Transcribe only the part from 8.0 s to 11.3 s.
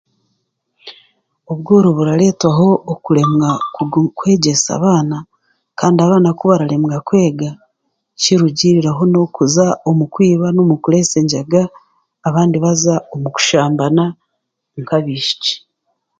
kirugiriraho n'okuza omu kwiba n'omu kureesa